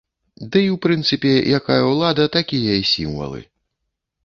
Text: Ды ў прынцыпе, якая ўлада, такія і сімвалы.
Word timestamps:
Ды 0.51 0.61
ў 0.75 0.77
прынцыпе, 0.85 1.33
якая 1.59 1.79
ўлада, 1.91 2.23
такія 2.39 2.73
і 2.81 2.91
сімвалы. 2.95 3.39